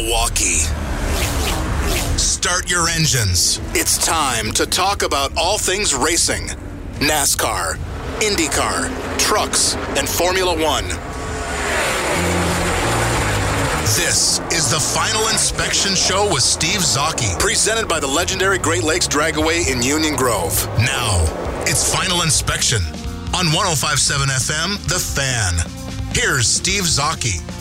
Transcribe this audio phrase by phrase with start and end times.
[0.00, 0.60] Milwaukee.
[2.16, 3.60] Start your engines.
[3.74, 6.46] It's time to talk about all things racing
[7.00, 7.74] NASCAR,
[8.20, 10.84] IndyCar, trucks, and Formula One.
[13.84, 19.06] This is the Final Inspection Show with Steve Zocchi, presented by the legendary Great Lakes
[19.06, 20.66] Dragaway in Union Grove.
[20.78, 21.24] Now,
[21.66, 22.80] it's Final Inspection
[23.34, 25.54] on 1057 FM, The Fan.
[26.14, 27.59] Here's Steve Zocchi.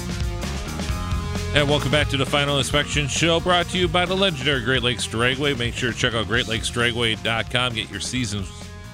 [1.56, 4.84] And welcome back to the Final Inspection Show, brought to you by the legendary Great
[4.84, 5.58] Lakes Dragway.
[5.58, 7.74] Make sure to check out GreatLakesDragway.com.
[7.74, 8.46] Get your season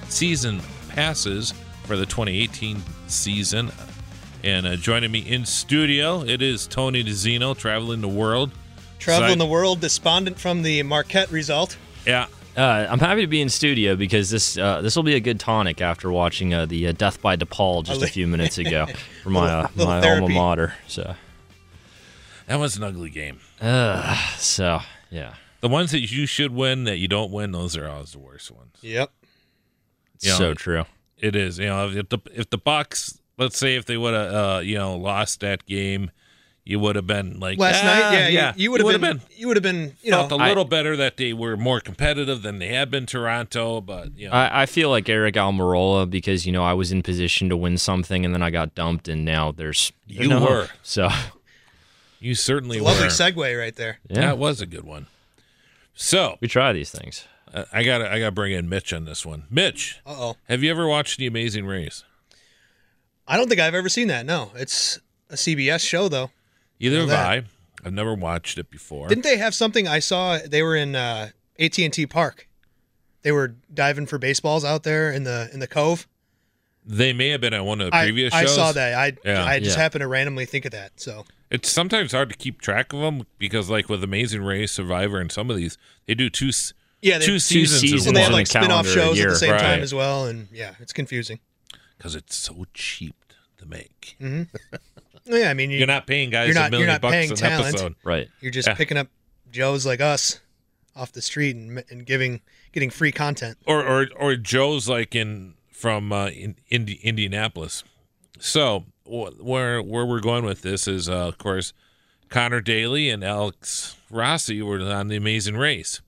[0.08, 1.52] season passes
[1.84, 3.70] for the 2018 season.
[4.42, 8.52] And uh, joining me in studio, it is Tony DiZinno, traveling the world.
[8.98, 11.76] Traveling Side- the world, despondent from the Marquette result.
[12.06, 15.20] Yeah, Uh, I'm happy to be in studio because this uh, this will be a
[15.20, 18.86] good tonic after watching uh, the uh, Death by DePaul just a few minutes ago
[19.22, 20.22] for my uh, my therapy.
[20.22, 20.74] alma mater.
[20.88, 21.14] So
[22.46, 23.40] that was an ugly game.
[24.38, 24.80] so
[25.10, 28.18] yeah, The ones that you should win that you don't win, those are always the
[28.18, 28.76] worst ones.
[28.82, 29.10] Yep.
[30.20, 30.84] You know, so true.
[31.18, 31.58] It is.
[31.58, 34.76] You know, if the if the Bucks, let's say, if they would have, uh, you
[34.76, 36.10] know, lost that game,
[36.64, 39.18] you would have been like Last "Ah, night, yeah, yeah, you, you would have been,
[39.18, 41.80] been you would have been, you know, felt a little better that they were more
[41.80, 46.08] competitive than they had been Toronto, but you know, I, I feel like Eric Almirola
[46.10, 49.06] because you know I was in position to win something and then I got dumped
[49.08, 50.48] and now there's, there's You no hope.
[50.50, 50.68] were.
[50.82, 51.08] so
[52.20, 53.08] you certainly lovely were.
[53.10, 53.98] segue right there.
[54.08, 55.06] yeah That was a good one.
[55.94, 57.26] So we try these things.
[57.54, 59.44] uh, I got I got to bring in Mitch on this one.
[59.50, 60.36] Mitch, Uh oh.
[60.48, 62.04] have you ever watched The Amazing Race?
[63.28, 64.24] I don't think I've ever seen that.
[64.26, 64.98] No, it's
[65.30, 66.30] a CBS show though.
[66.78, 67.10] Either have.
[67.10, 67.42] I.
[67.84, 69.08] I've never watched it before.
[69.08, 69.86] Didn't they have something?
[69.86, 72.48] I saw they were in uh, AT and T Park.
[73.22, 76.06] They were diving for baseballs out there in the in the cove.
[76.86, 78.54] They may have been at one of the I, previous I shows.
[78.54, 78.94] saw that.
[78.94, 79.44] I Yeah.
[79.44, 79.82] I just Yeah.
[79.82, 80.92] happened to randomly think of that.
[81.00, 85.20] So It's sometimes hard to keep track of them because, like with Amazing Race, Survivor,
[85.20, 85.76] and some of these,
[86.06, 87.80] they do two s- yeah, they, two seasons.
[87.80, 89.30] seasons well, they have in like spin off calendar shows at year.
[89.30, 91.40] the same time as well, and yeah, it's confusing.
[91.98, 93.14] because it's so cheap
[93.58, 94.16] to make.
[94.20, 94.42] Mm-hmm.
[95.28, 97.12] Yeah, I mean, you, You're not paying guys You're not- a million you're not bucks
[97.12, 97.68] paying an talent.
[97.74, 97.94] episode.
[98.04, 98.28] Right.
[98.40, 98.74] You're just Yeah.
[98.74, 99.08] picking up
[99.50, 100.38] Joes like us
[100.94, 103.58] off the street and, and giving getting free content.
[103.66, 107.84] or or or Joe's like in from uh, in, Indi- Indianapolis.
[108.38, 111.72] So wh- where where we're going with this is, uh, of course,
[112.30, 116.00] Connor Daly and Alex Rossi were on the Amazing Race,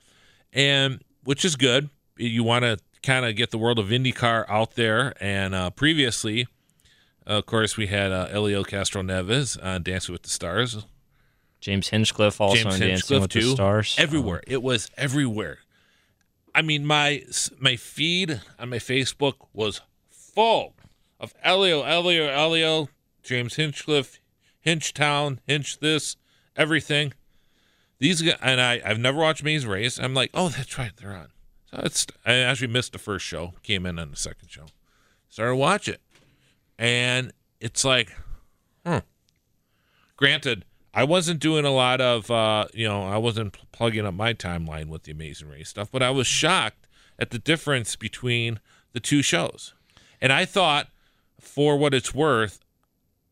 [0.53, 1.91] and which is good.
[2.17, 6.47] You want to kind of get the world of IndyCar out there, and uh, previously.
[7.27, 10.87] Of course, we had uh, Elio Castroneves on Dancing with the Stars.
[11.61, 13.41] James Hinchcliffe also James on Dancing with too.
[13.41, 13.97] the Stars.
[13.99, 14.43] Everywhere.
[14.47, 15.59] It was everywhere.
[16.58, 17.22] I mean, my
[17.60, 19.80] my feed on my Facebook was
[20.10, 20.74] full
[21.20, 22.88] of Elio, Elio, Elio,
[23.22, 24.19] James Hinchcliffe,
[24.66, 26.16] Hinchtown, Hinch this,
[26.56, 27.12] everything.
[28.00, 30.00] These and I, I've never watched Maze Race.
[30.00, 31.28] I'm like, oh, that's right, they're on.
[31.70, 34.66] So it's I actually missed the first show, came in on the second show,
[35.28, 36.00] started watch it,
[36.76, 38.12] and it's like,
[38.84, 38.98] hmm.
[40.16, 40.64] Granted,
[40.98, 44.34] I wasn't doing a lot of, uh, you know, I wasn't pl- plugging up my
[44.34, 46.88] timeline with the Amazing Race stuff, but I was shocked
[47.20, 48.59] at the difference between
[48.92, 49.75] the two shows.
[50.20, 50.88] And I thought,
[51.41, 52.58] for what it's worth,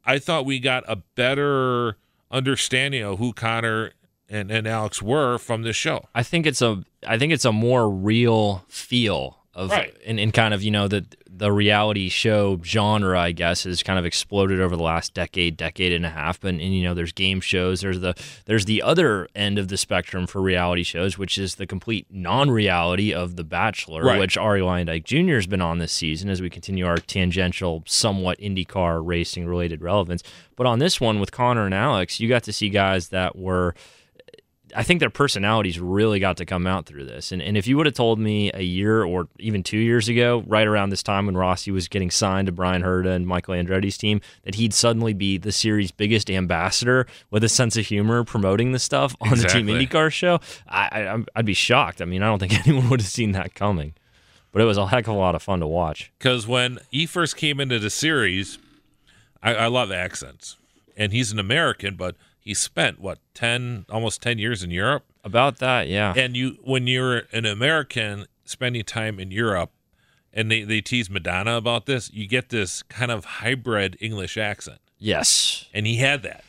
[0.04, 1.96] I thought we got a better
[2.30, 3.90] understanding of who Connor
[4.28, 6.04] and, and Alex were from this show.
[6.14, 9.92] I think it's a I think it's a more real feel of Right.
[10.06, 13.98] and, and kind of you know the the reality show genre I guess has kind
[13.98, 17.12] of exploded over the last decade decade and a half but and you know there's
[17.12, 18.14] game shows there's the
[18.46, 23.12] there's the other end of the spectrum for reality shows which is the complete non-reality
[23.14, 24.18] of The Bachelor Right.
[24.18, 25.34] which Arie Luyendyk Jr.
[25.36, 30.22] has been on this season as we continue our tangential somewhat IndyCar racing related relevance
[30.54, 33.74] but on this one with Connor and Alex you got to see guys that were
[34.78, 37.32] I think their personalities really got to come out through this.
[37.32, 40.44] And, and if you would have told me a year or even two years ago,
[40.46, 43.96] right around this time when Rossi was getting signed to Bryan Herta and Michael Andretti's
[43.96, 48.72] team, that he'd suddenly be the series' biggest ambassador with a sense of humor promoting
[48.72, 49.86] the stuff on the Team Exactly.
[49.86, 52.02] IndyCar show, I, I, I'd be shocked.
[52.02, 53.94] I mean, I don't think anyone would have seen that coming.
[54.52, 56.12] But it was a heck of a lot of fun to watch.
[56.18, 58.58] Because when he first came into the series,
[59.42, 60.56] I, I love accents.
[60.96, 65.04] and he's an American, but he spent what ten, almost ten years in Europe.
[65.24, 66.14] About that, yeah.
[66.16, 69.72] And you, when you're an American spending time in Europe,
[70.32, 74.78] and they, they tease Madonna about this, you get this kind of hybrid English accent.
[74.98, 75.64] yes.
[75.74, 76.44] And he had that.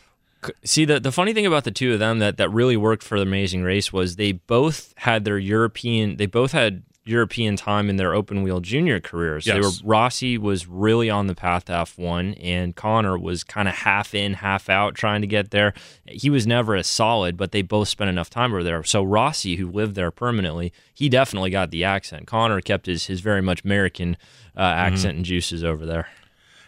[0.64, 3.18] See the the funny thing about the two of them that that really worked for
[3.18, 7.96] the Amazing Race was they both had their European they both had European time in
[7.96, 9.46] their open wheel junior careers.
[9.46, 13.76] They were Rossi was really on the path to F1 and Connor was kind of
[13.76, 15.74] half in, half out trying to get there.
[16.06, 18.84] He was never as solid, but they both spent enough time over there.
[18.84, 22.28] So Rossi, who lived there permanently, he definitely got the accent.
[22.28, 24.18] Connor kept his his very much American
[24.56, 26.08] uh, accent and juices over there.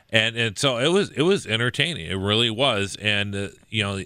[0.10, 4.04] and and so it was it was entertaining it really was and uh, you know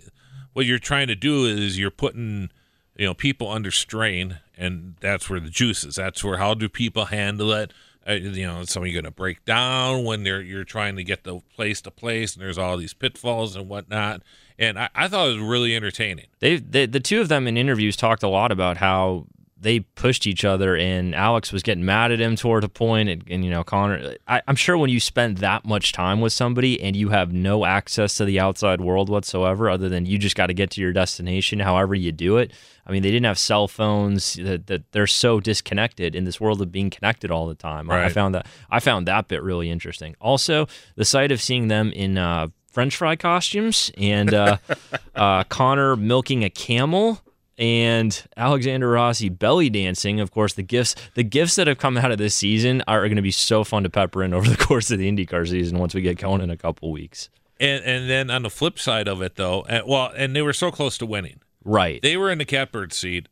[0.54, 2.50] what you're trying to do is you're putting
[2.98, 5.96] you know people under strain and that's where the juice is.
[5.96, 7.74] That's where how do people handle it?
[8.08, 11.24] Uh, you know is somebody going to break down when they're you're trying to get
[11.24, 14.22] the place to place and there's all these pitfalls and whatnot.
[14.60, 16.28] And I, I thought it was really entertaining.
[16.40, 19.28] They, they the two of them in interviews talked a lot about how
[19.64, 23.24] they pushed each other and Alex was getting mad at him toward a point and,
[23.30, 26.80] and you know Connor I, I'm sure when you spend that much time with somebody
[26.82, 30.48] and you have no access to the outside world whatsoever other than you just got
[30.48, 32.52] to get to your destination however you do it
[32.86, 36.62] I mean they didn't have cell phones that, that they're so disconnected in this world
[36.62, 37.90] of being connected all the time.
[37.90, 40.16] I- I found that I found that bit really interesting.
[40.20, 44.58] Also the sight of seeing them in uh, French fry costumes and uh,
[45.16, 47.22] uh, Connor milking a camel
[47.58, 50.20] and Alexander Rossi belly dancing.
[50.20, 53.16] Of course, the gifts the gifts that have come out of this season are going
[53.16, 55.94] to be so fun to pepper in over the course of the IndyCar season once
[55.94, 57.30] we get going in a couple weeks.
[57.60, 60.54] and and then on the flip side of it though and, well and they were
[60.54, 62.02] so close to winning Right.
[62.02, 63.30] they were in the catbird seat.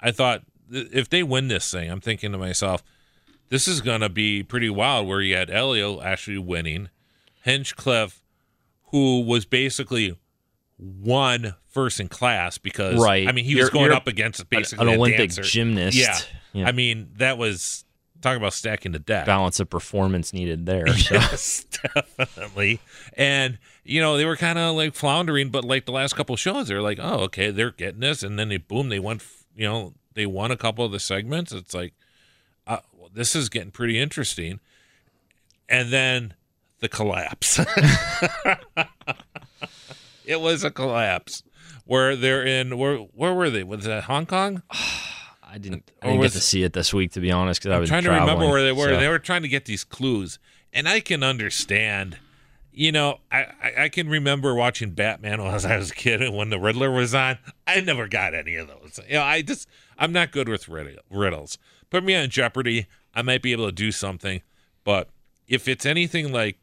[0.00, 2.82] I thought th- if they win this thing, I'm thinking to myself,
[3.48, 5.06] this is going to be pretty wild.
[5.06, 6.88] Where you had Elio actually winning,
[7.42, 8.22] Hinchcliffe,
[8.90, 10.16] who was basically
[10.82, 13.26] one first in class because Right.
[13.28, 15.42] I mean he You're- was going up against basically an Olympic dancer.
[15.42, 15.96] gymnast.
[15.96, 16.18] Yeah.
[16.52, 16.68] Yeah.
[16.68, 17.84] I mean that was
[18.20, 19.26] talking about stacking the deck.
[19.26, 20.86] balance of performance needed there.
[20.96, 21.14] So.
[21.14, 21.64] Yes,
[22.18, 22.80] definitely.
[23.16, 26.68] And you know they were kind of like floundering, but like the last couple shows,
[26.68, 29.20] they're like, oh, okay, they're getting this, and then they boom, they won.
[29.56, 31.52] You know, they won a couple of the segments.
[31.52, 31.92] It's like,
[32.66, 34.60] uh, well, this is getting pretty interesting.
[35.68, 36.34] And then
[36.80, 37.58] the collapse.
[40.24, 41.42] it was a collapse
[41.84, 43.62] where they're in where where were they?
[43.64, 44.62] Was that Hong Kong?
[44.70, 47.74] I didn't I didn't was- get to see it this week to be honest because
[47.76, 48.88] I was trying to remember where they were.
[48.88, 50.38] so- They were trying to get these clues,
[50.72, 52.18] and I can understand.
[52.74, 56.34] You know, I, I I can remember watching Batman when I was a kid, and
[56.34, 57.36] when the Riddler was on,
[57.66, 58.98] I never got any of those.
[59.06, 59.68] You know, I just
[59.98, 60.68] I'm not good with
[61.10, 61.58] riddles.
[61.90, 64.40] Put me on Jeopardy, I might be able to do something,
[64.84, 65.10] but
[65.46, 66.56] if it's anything like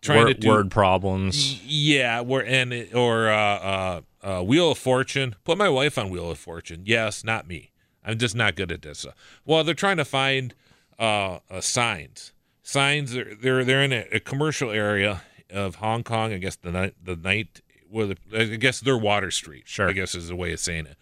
[0.00, 1.60] trying word, to do word problems.
[1.64, 5.34] yeah, we're and it- or uh, uh, uh, Wheel of Fortune.
[5.44, 6.82] Put my wife on Wheel of Fortune.
[6.84, 7.72] Yes, not me.
[8.04, 9.06] I'm just not good at this.
[9.44, 10.54] Well, they're trying to find
[10.98, 12.32] uh, uh, signs.
[12.62, 13.12] Signs.
[13.12, 16.32] They're they're, they're in a, a commercial area of Hong Kong.
[16.32, 17.60] I guess the night the night
[17.90, 19.64] where the, I guess their Water Street.
[19.66, 19.88] Sure.
[19.88, 20.96] I guess is the way of saying it.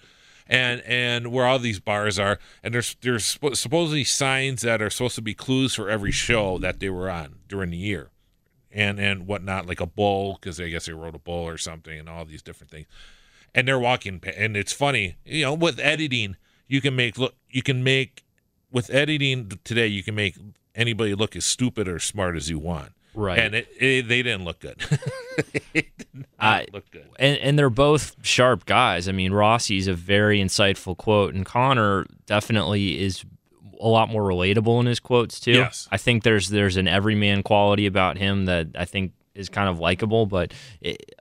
[0.48, 5.16] And and where all these bars are, and there's there's supposedly signs that are supposed
[5.16, 8.10] to be clues for every show that they were on during the year
[8.76, 11.98] and and whatnot, like a bull, because I guess they wrote a bull or something,
[11.98, 12.86] and all these different things.
[13.54, 16.36] And they're walking, and it's funny, you know, with editing,
[16.68, 18.22] you can make look, you can make
[18.70, 20.36] with editing today, you can make
[20.74, 23.38] anybody look as stupid or smart as you want, Right.
[23.38, 24.76] And it, it they didn't look good.
[25.72, 27.08] it did not I- look good.
[27.18, 29.08] and and they're both sharp guys.
[29.08, 33.24] I mean, Rossi's a very insightful quote, and Connor definitely is
[33.80, 35.52] a lot more relatable in his quotes too.
[35.52, 35.88] Yes.
[35.90, 39.78] I think there's there's an everyman quality about him that I think is kind of
[39.78, 40.52] likable, but.
[40.80, 41.14] It,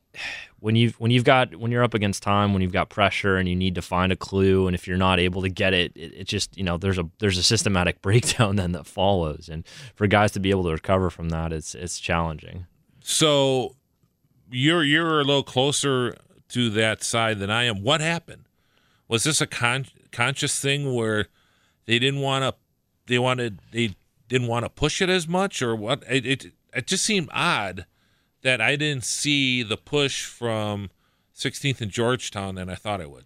[0.65, 3.47] when you've when you've got when you're up against time, when you've got pressure, and
[3.47, 6.13] you need to find a clue, and if you're not able to get it, it,
[6.15, 10.07] it just you know there's a there's a systematic breakdown then that follows, and for
[10.07, 12.65] guys to be able to recover from that, it's it's challenging.
[13.01, 13.75] So
[14.49, 16.17] you're you're a little closer
[16.49, 17.83] to that side than I am.
[17.83, 18.45] What happened?
[19.07, 21.27] Was this a con- conscious thing where
[21.85, 22.55] they didn't want to
[23.07, 23.95] they wanted they
[24.27, 26.03] didn't want to push it as much or what?
[26.09, 27.85] It, it it just seemed odd
[28.41, 30.89] that I didn't see the push from
[31.35, 33.25] 16th and Georgetown than I thought I would.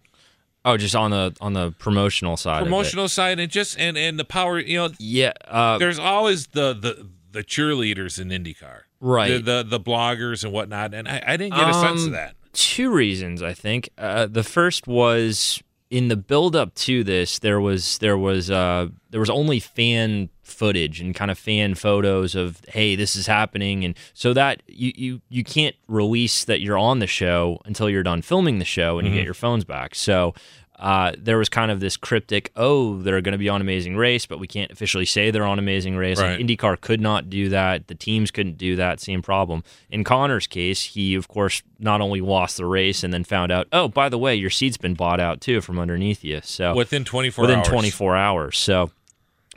[0.65, 2.61] Oh, just on the on the promotional side.
[2.61, 2.69] of it.
[2.69, 6.73] Promotional side and just and and the power, you know, Yeah, uh, there's always the
[6.73, 8.81] the the cheerleaders in IndyCar.
[8.99, 9.31] Right.
[9.31, 12.11] The, the the bloggers and whatnot, and I, I didn't get a sense of Um,
[12.13, 12.35] that.
[12.53, 13.89] two reasons I think.
[13.97, 18.87] Uh, the first was in the build up to this, there was there was uh,
[19.09, 23.83] there was only fan footage and kind of fan photos of hey this is happening.
[23.83, 28.03] And so that you you you can't release that you're on the show until you're
[28.03, 29.95] done filming the show and you get your phones back.
[29.95, 30.35] So
[30.79, 34.25] uh, there was kind of this cryptic, oh, they're going to be on Amazing Race,
[34.25, 36.17] but we can't officially say they're on Amazing Race.
[36.17, 37.87] Like, IndyCar could not do that.
[37.87, 39.01] The teams couldn't do that.
[39.01, 39.63] Same problem.
[39.89, 43.67] In Connor's case, he, of course, not only lost the race and then found out,
[43.73, 46.39] oh, by the way, your seat's been bought out too from underneath you.
[46.43, 47.67] So Within 24 within hours.
[47.67, 48.57] 24 hours.
[48.57, 48.91] So,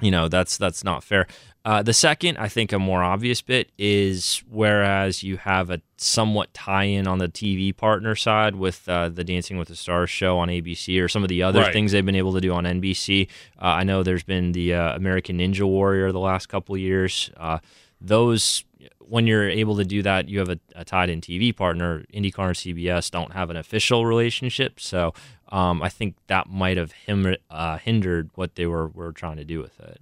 [0.01, 1.29] you know, that's that's not fair.
[1.65, 6.53] Uh, the second, I think, a more obvious bit is whereas you have a somewhat
[6.53, 10.49] tie-in on the TV partner side with uh, the Dancing with the Stars show on
[10.49, 11.73] ABC or some of the other Right.
[11.73, 13.29] things they've been able to do on NBC.
[13.61, 17.31] Uh, I know there's been the uh, American Ninja Warrior the last couple of years.
[17.37, 17.59] Uh,
[18.01, 18.65] those
[18.99, 22.03] when you're able to do that, you have a, a tied-in TV partner.
[22.15, 25.13] IndyCar and CBS don't have an official relationship, so
[25.51, 29.45] um, I think that might have him, uh, hindered what they were were trying to
[29.45, 30.01] do with it.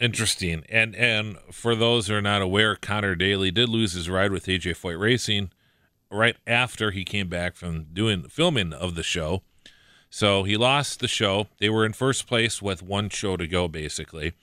[0.00, 0.64] Interesting.
[0.68, 4.46] And and for those who are not aware, Connor Daly did lose his ride with
[4.46, 5.50] AJ Foyt Racing
[6.10, 9.42] right after he came back from doing filming of the show.
[10.10, 11.48] So he lost the show.
[11.58, 14.34] They were in first place with one show to go, basically,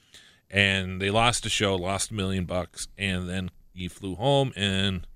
[0.49, 5.07] and they lost the show, lost a million bucks, and then he flew home and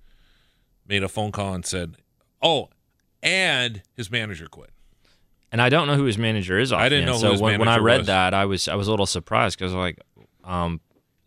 [0.87, 1.95] made a phone call and said,
[2.41, 2.69] "Oh,
[3.23, 4.69] and his manager quit."
[5.51, 6.71] And I don't know who his manager is.
[6.73, 7.23] I didn't offhand.
[7.23, 8.07] know who So when, when I read was.
[8.07, 9.99] that, I was I was a little surprised because I was like,
[10.47, 10.81] um,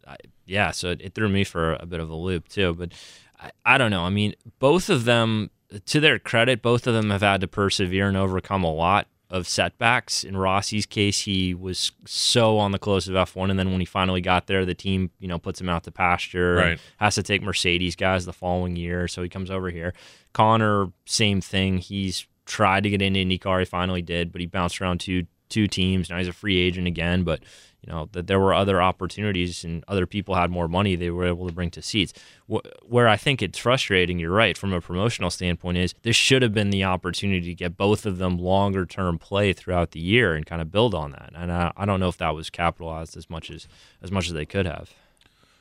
[0.07, 0.73] I, yeah.
[0.73, 2.75] So it, it threw me for a bit of a loop too.
[2.75, 2.93] But
[3.39, 4.03] I, I don't know.
[4.03, 5.50] I mean, both of them,
[5.87, 9.47] to their credit, both of them have had to persevere and overcome a lot of
[9.47, 10.25] setbacks.
[10.25, 13.87] In Rossi's case, he was so on the close of F1, and then when he
[13.87, 16.55] finally got there, the team, you know, puts him out to pasture.
[16.55, 16.81] Right.
[16.99, 19.95] Has to take Mercedes guys the following year, so he comes over here.
[20.33, 21.79] Connor, same thing.
[21.79, 23.61] He's tried to get into IndyCar.
[23.61, 26.11] He finally did, but he bounced around two two teams.
[26.11, 27.41] Now he's a free agent again, but
[27.82, 31.26] you know that there were other opportunities and other people had more money they were
[31.26, 32.12] able to bring to seats.
[32.46, 36.52] Where I think it's frustrating, you're right, from a promotional standpoint, is this should have
[36.52, 40.44] been the opportunity to get both of them longer term play throughout the year and
[40.44, 41.30] kind of build on that.
[41.34, 43.66] And I, I don't know if that was capitalized as much as
[44.02, 44.90] as much as they could have.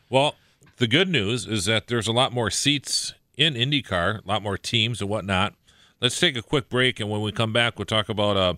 [0.09, 0.35] Well,
[0.77, 4.57] the good news is that there's a lot more seats in IndyCar, a lot more
[4.57, 5.53] teams and whatnot.
[6.01, 8.57] Let's take a quick break, and when we come back, we'll talk about a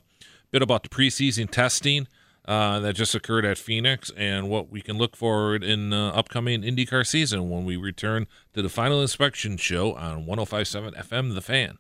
[0.52, 2.08] bit about the preseason testing
[2.46, 6.62] uh, that just occurred at Phoenix and what we can look forward in uh, upcoming
[6.64, 11.78] IndyCar season when we return to the final inspection show on 105.7 FM The Fan.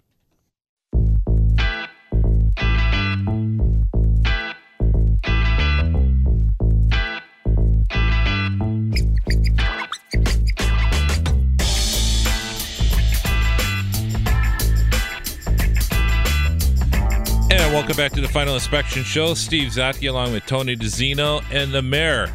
[17.92, 19.34] Welcome back to the Final Inspection Show.
[19.34, 22.34] Steve Zocchi along with Tony DiZinno and the mayor,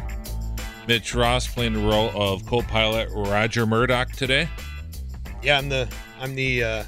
[0.87, 4.47] Mitch Ross, playing the role of co-pilot Roger Murdock today.
[5.41, 5.89] Yeah, I'm the
[6.21, 6.83] I'm the uh,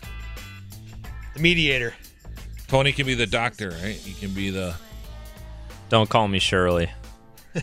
[1.34, 1.96] the mediator.
[2.68, 3.96] Tony can be the doctor, right?
[3.96, 4.76] He can be the
[5.90, 6.92] Don't call me Shirley.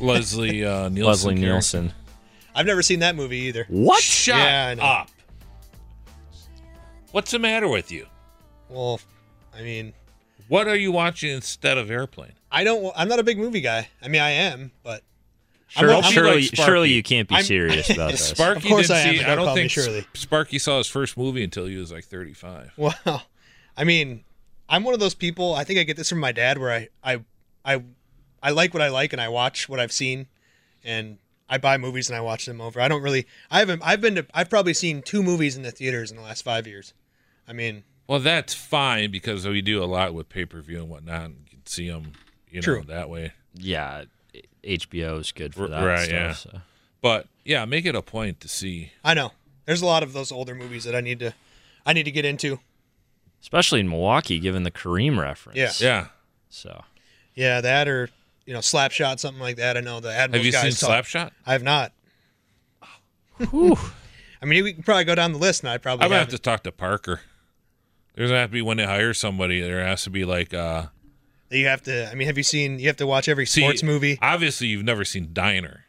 [0.00, 1.04] Leslie uh, Nielsen.
[1.04, 1.52] Leslie character.
[1.52, 1.92] Nielsen.
[2.52, 3.64] I've never seen that movie either.
[3.68, 4.02] What?
[4.02, 5.10] Shut Yeah, up.
[7.12, 8.06] What's the matter with you?
[8.68, 8.98] Well,
[9.56, 9.92] I mean,
[10.48, 12.32] What are you watching instead of Airplane?
[12.50, 12.92] I don't.
[12.96, 13.88] I'm not a big movie guy.
[14.02, 15.02] I mean, I am, but
[15.76, 18.28] I'm Surely, I'm surely, like surely you can't be I'm- serious about this.
[18.28, 19.20] Sparky Of course didn't I am, see.
[19.22, 20.00] but I don't don't think Shirley.
[20.06, 22.72] Sp- Sparky saw his first movie until he was like 35.
[22.78, 23.22] Well,
[23.76, 24.24] I mean,
[24.68, 25.54] I'm one of those people.
[25.54, 27.20] I think I get this from my dad, where I, I,
[27.64, 27.82] I,
[28.42, 30.28] I like what I like, and I watch what I've seen,
[30.84, 32.80] and I buy movies and I watch them over.
[32.80, 33.26] I don't really.
[33.50, 33.82] I haven't.
[33.84, 34.26] I've been to.
[34.32, 36.94] I've probably seen two movies in the theaters in the last five years.
[37.48, 40.88] I mean, Well, that's fine because we do a lot with pay per view and
[40.88, 41.24] whatnot.
[41.24, 42.12] And you can see them,
[42.48, 42.82] you know, True.
[42.86, 43.32] that way.
[43.54, 44.04] yeah,
[44.62, 45.84] HBO is good for that.
[45.84, 46.32] right, stuff, yeah.
[46.32, 46.60] so.
[47.02, 48.92] But yeah, make it a point to see.
[49.04, 49.32] I know
[49.64, 51.34] there's a lot of those older movies that I need to,
[51.84, 52.58] I need to get into.
[53.40, 55.56] Especially in Milwaukee, given the Kareem reference.
[55.58, 55.72] Yeah.
[55.80, 56.06] Yeah.
[56.48, 56.84] So
[57.34, 58.08] Yeah, that or
[58.44, 59.76] you know, Slapshot, something like that.
[59.76, 61.30] I know the Admirals Have you seen talk- Slapshot?
[61.44, 61.92] I have not.
[63.40, 66.28] I mean, we can probably go down the list, and I probably I'm gonna have
[66.28, 67.20] to talk to Parker.
[68.16, 69.60] There's gonna have to be when they hire somebody.
[69.60, 70.86] There has to be like uh
[71.50, 72.10] You have to.
[72.10, 72.78] I mean, have you seen?
[72.78, 74.18] You have to watch every see, sports movie.
[74.20, 75.84] Obviously, you've never seen Diner.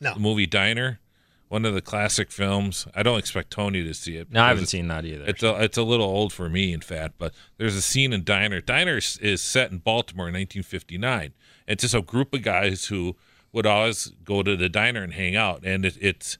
[0.00, 0.14] No.
[0.14, 1.00] The movie Diner,
[1.48, 2.86] one of the classic films.
[2.94, 4.32] I don't expect Tony to see it.
[4.32, 5.24] no, I haven't seen that either.
[5.26, 8.24] It's a, it's a little old for me, in fact, but there's a scene in
[8.24, 8.60] Diner.
[8.60, 11.34] Diner is, is set in Baltimore in 1959.
[11.68, 13.16] It's just a group of guys who
[13.52, 16.38] would always go to the diner and hang out, and it, it's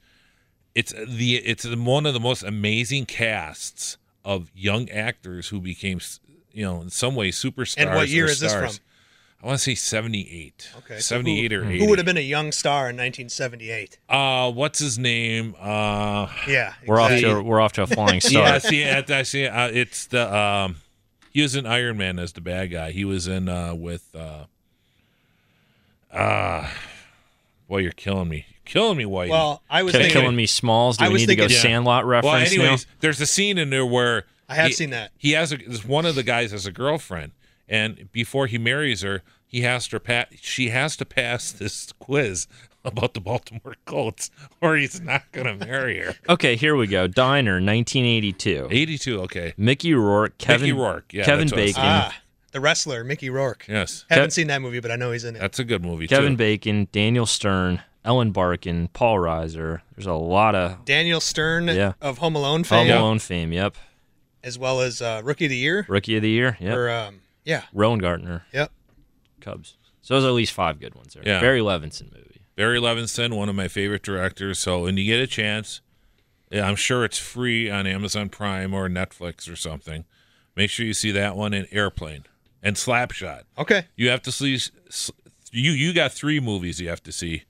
[0.75, 6.01] it's the it's one of the most amazing casts of young actors who became,
[6.53, 7.79] you know, in some way superstars.
[7.79, 8.79] And what year or is this stars.
[8.79, 8.87] from?
[9.43, 10.71] I want to say 78.
[10.79, 11.79] Okay, so 78 who, or 80.
[11.81, 13.99] Who would have been a young star in 1978?
[14.09, 15.57] Uh, what's his name?
[15.61, 18.63] Uh, Yeah, We're off to we're off to a flying yeah, start.
[18.63, 19.47] see, I, I see.
[19.47, 20.77] Uh, it's the um,
[21.33, 22.93] he was in Iron Man as the bad guy.
[22.93, 24.45] He was in uh with uh,
[26.13, 26.69] uh
[27.69, 29.31] boy, you're killing me, you're killing me, Whitey.
[29.31, 30.21] Well, I was Kill- thinking.
[30.23, 30.97] Killing me smalls.
[30.97, 31.63] Do I we was need to go thinking- Yeah.
[31.63, 32.93] Sandlot well, reference anyways, now?
[33.01, 35.13] there's a scene in there where I have he- seen that.
[35.19, 37.33] He has a one of the guys has a girlfriend,
[37.69, 42.47] and before he marries her, he has to pa- she has to pass this quiz
[42.85, 46.17] about the Baltimore Colts, or he's not gonna marry her.
[46.29, 47.07] Okay, here we go.
[47.07, 48.69] Diner, 1982.
[48.71, 49.55] 82, okay.
[49.57, 52.17] Mickey Rourke, Kevin Mickey Rourke, yeah, Kevin that's what I was Bacon, Ah,
[52.51, 53.67] the wrestler Mickey Rourke.
[53.69, 55.39] Yes, Haven't seen that movie, but I know he's in it.
[55.39, 56.39] that's a good movie Kevin too.
[56.39, 59.81] Bacon, Daniel Stern, Ellen Barkin, Paul Reiser.
[59.95, 61.93] There's a lot of Daniel Stern Yeah.
[62.01, 62.79] of Home Alone fame.
[62.81, 63.53] Home fame, Alone fame.
[63.53, 63.77] Yep.
[64.45, 65.87] as well as uh, Rookie of the Year.
[65.89, 66.57] Rookie of the Year.
[66.61, 66.77] Yep.
[66.77, 68.73] Or um, yeah, Rowengartner, yep.
[69.41, 69.77] Cubs.
[70.01, 71.23] So there's at least five good ones there.
[71.25, 71.41] Yeah.
[71.41, 72.41] Barry Levinson movie.
[72.57, 74.59] Barry Levinson, one of my favorite directors.
[74.59, 75.81] So when you get a chance,
[76.51, 80.05] yeah, I'm sure it's free on Amazon Prime or Netflix or something.
[80.57, 82.25] Make sure you see that one in Airplane
[82.63, 83.43] and Slapshot.
[83.57, 83.87] Okay.
[83.97, 84.59] You have to see
[85.53, 85.71] you.
[85.73, 87.45] You got three movies you have to see.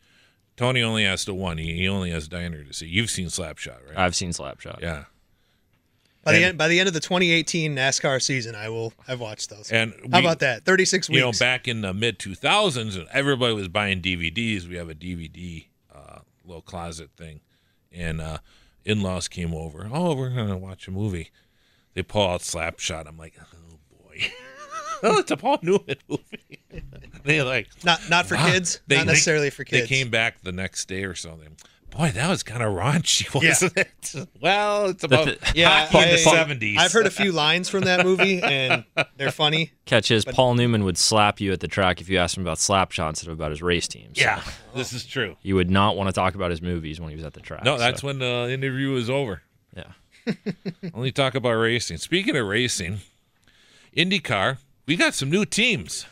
[0.57, 1.59] Tony only has the one.
[1.59, 2.87] He, he only has Diner to see.
[2.87, 3.97] You've seen Slapshot, right?
[3.99, 4.81] I've seen Slapshot.
[4.81, 5.05] yeah.
[6.25, 9.19] By the And- end, by the end of the 2018 NASCAR season, I will have
[9.19, 9.73] watched those.
[9.73, 10.65] And How we- about that?
[10.65, 11.17] 36 weeks.
[11.17, 14.69] You know, back in the mid 2000s, and everybody was buying DVDs.
[14.69, 17.41] We have a DVD uh, little closet thing,
[17.91, 18.39] and uh,
[18.85, 19.89] in-laws came over.
[19.93, 21.31] Oh, we're gonna watch a movie.
[21.95, 23.09] They pull out Slapshot.
[23.09, 24.19] I'm like, oh boy,
[25.03, 26.61] oh, it's a Paul Newman movie.
[27.25, 28.81] they like not not for Ah, kids.
[28.87, 29.89] they- not they- necessarily for kids.
[29.89, 31.57] They came back the next day or something.
[31.91, 34.15] Boy, that was kind of raunchy, wasn't it?
[34.41, 36.79] Well, it's about th- Yeah, hockey in the seventies.
[36.81, 38.85] I've heard a few lines from that movie, and
[39.19, 39.73] they're funny.
[39.85, 42.57] Catch is Paul Newman would slap you at the track if you asked him about
[42.57, 44.19] Slapshot instead of about his race teams.
[44.19, 44.43] Yeah,
[44.75, 45.37] this is true.
[45.43, 47.63] You would not want to talk about his movies when he was at the track.
[47.63, 49.43] No, that's so, when the interview was over.
[49.77, 50.33] yeah.
[50.95, 51.99] Only talk about racing.
[51.99, 53.01] Speaking of racing,
[53.95, 54.57] IndyCar,
[54.93, 56.05] we got some new teams.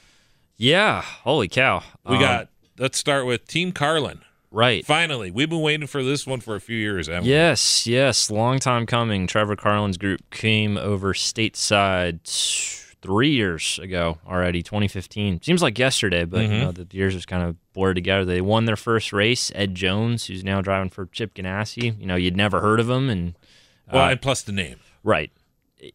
[0.56, 1.02] Yeah.
[1.02, 1.82] Holy cow.
[2.08, 2.48] We Um, got.
[2.78, 4.20] Let's start with Team Carlin.
[4.50, 4.86] right.
[4.86, 7.08] Finally, we've been waiting for this one for a few years.
[7.08, 7.30] Haven't we?
[7.30, 9.26] Yes, yes, long time coming.
[9.26, 12.20] Trevor Carlin's group came over stateside
[13.02, 15.42] three years ago already, 2015.
[15.42, 16.52] Seems like yesterday, but Mm-hmm.
[16.54, 18.24] you know the years just kind of blurred together.
[18.24, 19.52] They won their first race.
[19.54, 23.10] Ed Jones, who's now driving for Chip Ganassi, you know you'd never heard of him,
[23.10, 23.34] and
[23.92, 24.76] Well, uh, and plus the name.
[25.04, 25.30] right,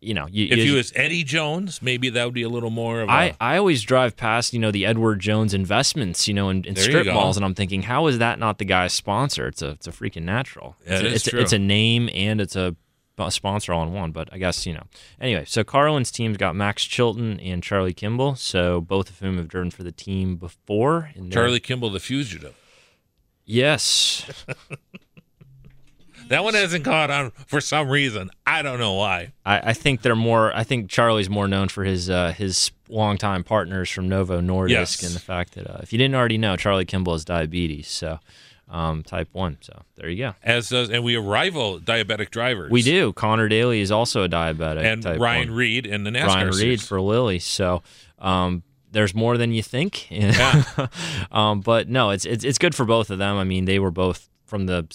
[0.01, 3.01] you know you, If you, was Eddie Jones, maybe that would be a little more
[3.01, 3.11] of a.
[3.11, 6.75] I, I always drive past, you know, the Edward Jones investments, you know, in, in
[6.75, 9.47] strip malls, and I'm thinking, how is that not the guy's sponsor?
[9.47, 10.75] It's a it's a freaking natural.
[10.85, 12.75] Yeah, it's, it a, it's, a, it's a name and it's a,
[13.29, 14.11] sponsor all in one.
[14.11, 14.83] But I guess you know.
[15.19, 19.47] Anyway, so Carlin's team's got Max Chilton and Charlie Kimball, so both of whom have
[19.47, 21.11] driven for the team before.
[21.31, 22.55] Charlie Kimball, the fugitive.
[23.45, 24.29] yes,
[26.29, 28.31] That one hasn't caught on for some reason.
[28.47, 29.33] I don't know why.
[29.45, 30.55] I, I think they're more.
[30.55, 35.03] I think Charlie's more known for his uh, his longtime partners from Novo Nordisk Yes.
[35.03, 38.19] and the fact that uh, if you didn't already know, Charlie Kimball has diabetes, so
[38.69, 39.57] um, type one.
[39.61, 40.33] So there you go.
[40.43, 42.71] As does, and we have rival diabetic drivers.
[42.71, 43.13] We do.
[43.13, 44.83] Connor Daly is also a diabetic.
[44.83, 45.57] and Ryan one.
[45.57, 46.87] Reed in the NASCAR Ryan Reed series.
[46.87, 47.37] for Lilly.
[47.37, 47.83] So
[48.17, 50.09] um, there's more than you think.
[50.09, 50.63] Yeah.
[51.31, 53.37] um, but no, it's, it's it's good for both of them.
[53.37, 54.87] I mean, they were both from the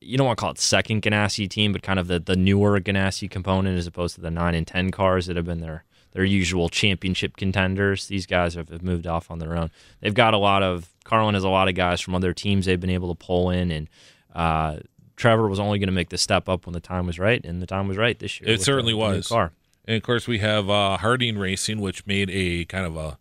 [0.00, 2.80] you don't want to call it second Ganassi team, but kind of the the newer
[2.80, 6.24] Ganassi component as opposed to the nine and ten cars that have been their their
[6.24, 8.08] usual championship contenders.
[8.08, 9.70] These guys have, have moved off on their own.
[10.00, 12.80] They've got a lot of Carlin has a lot of guys from other teams they've
[12.80, 13.88] been able to pull in and.
[14.34, 14.78] Uh,
[15.16, 17.62] Trevor was only going to make the step up when the time was right, and
[17.62, 18.50] the time was right this year.
[18.50, 19.28] It certainly the was.
[19.28, 19.52] Car.
[19.84, 23.16] And of course, we have uh, Harding Racing, which made a kind of a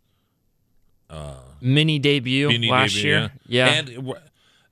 [1.61, 3.31] mini debut mini last debut, year.
[3.47, 4.17] Yeah, and it wa-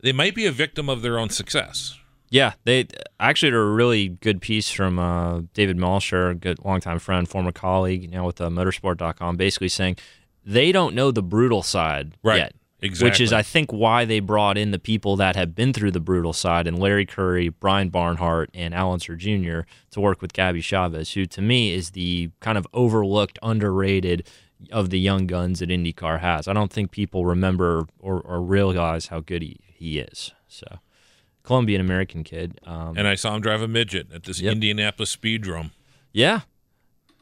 [0.01, 1.97] they might be a victim of their own success.
[2.29, 2.53] yeah.
[2.63, 2.87] They
[3.19, 7.51] actually did a really good piece from uh, David Malsher, a good longtime friend, former
[7.51, 9.97] colleague, now with uh, Motorsport.com, basically saying
[10.45, 12.37] they don't know the brutal side Right.
[12.37, 12.55] yet.
[12.99, 15.99] Which is, I think, why they brought in the people that have been through the
[15.99, 19.59] brutal side, and Larry Curry, Brian Barnhart, and Al Unser Jr.
[19.91, 24.27] to work with Gabby Chaves, who to me is the kind of overlooked, underrated
[24.71, 26.47] of the young guns that IndyCar has.
[26.47, 30.31] I don't think people remember or, or realize how good he, he is.
[30.47, 30.79] So,
[31.43, 32.59] Colombian American kid.
[32.63, 34.53] Um, And I saw him drive a midget at this Yep.
[34.53, 35.71] Indianapolis Speedrome.
[36.13, 36.41] yeah.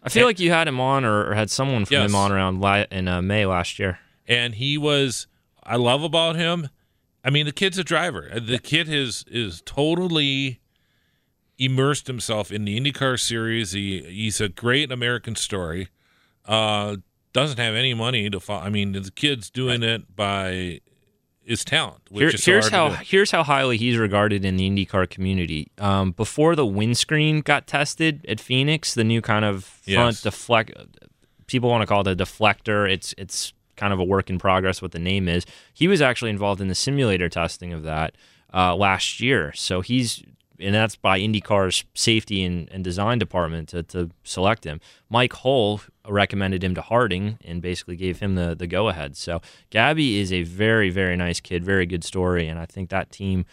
[0.01, 2.09] I feel And- like you had him on or, or had someone from Yes.
[2.09, 3.99] him on around li- in uh, May last year.
[4.27, 5.27] and he was
[5.63, 6.69] I love about him.
[7.23, 8.29] I mean, the kid's a driver.
[8.33, 10.59] Uh, The kid is is totally
[11.57, 13.73] immersed himself in the IndyCar series.
[13.73, 15.89] He he's a great American story.
[16.45, 16.97] Uh,
[17.33, 18.63] doesn't have any money to follow.
[18.63, 20.79] I mean, the kid's doing it by
[21.49, 24.69] his talent, which Here- is so here's how here's how highly he's regarded in the
[24.69, 25.71] IndyCar community.
[25.79, 30.21] Um, before the windscreen got tested at Phoenix, the new kind of front Yes.
[30.21, 30.71] deflect,
[31.47, 32.89] people want to call it a deflector.
[32.89, 34.81] It's it's kind of a work in progress.
[34.81, 38.15] What the name is, he was actually involved in the simulator testing of that
[38.53, 39.51] uh, last year.
[39.55, 40.21] So he's
[40.59, 44.79] and that's by IndyCar's safety and, and design department to, to select him.
[45.09, 49.15] Mike Hull recommended him to Harding and basically gave him the, the go ahead.
[49.15, 52.47] So Gabby is a very, very nice kid, very good story.
[52.47, 53.45] And I think that team,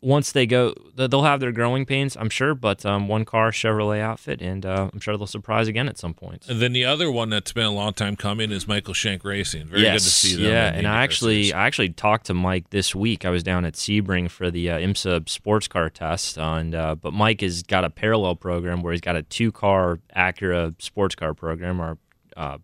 [0.00, 4.00] once they go, they'll have their growing pains, I'm sure, but um, one car Chevrolet
[4.00, 6.46] outfit, and uh, I'm sure they'll surprise again at some point.
[6.48, 9.66] And then the other one that's been a long time coming is Michael Shank Racing.
[9.66, 10.52] Very yes, good to see them.
[10.52, 11.52] Yeah, and I actually.
[11.52, 13.24] I actually talked to Mike this week.
[13.24, 17.12] I was down at Sebring for the uh, IMSA sports car test, and uh, but
[17.12, 21.80] Mike has got a parallel program where he's got a two-car Acura sports car program.
[21.80, 21.98] Or
[22.36, 22.58] uh,